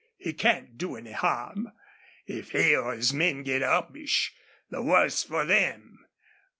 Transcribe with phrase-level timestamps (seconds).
[0.17, 1.73] He can't do any harm.
[2.25, 4.33] If he or his men get uppish,
[4.71, 6.07] the worse for them.